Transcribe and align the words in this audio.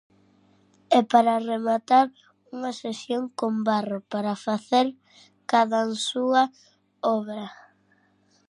E 0.97 0.99
para 1.11 1.43
rematar, 1.51 2.07
unha 2.55 2.71
sesión 2.83 3.23
con 3.39 3.53
barro 3.69 3.97
para 4.11 4.41
facer 4.45 4.87
cadansúa 5.49 6.43
obra. 7.17 7.45